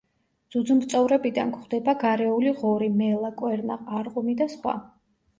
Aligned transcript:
ძუძუმწოვრებიდან 0.53 1.49
გვხვდება: 1.57 1.93
გარეული 2.03 2.53
ღორი, 2.61 2.87
მელა, 3.01 3.31
კვერნა, 3.41 3.77
ყარყუმი 3.91 4.35
და 4.41 4.49
სხვა. 4.55 4.75